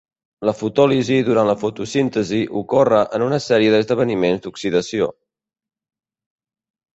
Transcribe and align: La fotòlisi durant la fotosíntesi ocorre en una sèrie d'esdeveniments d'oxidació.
La 0.49 0.53
fotòlisi 0.59 1.17
durant 1.27 1.49
la 1.49 1.55
fotosíntesi 1.63 2.39
ocorre 2.61 3.03
en 3.19 3.27
una 3.27 3.39
sèrie 3.49 3.75
d'esdeveniments 3.75 4.43
d'oxidació. 4.47 5.13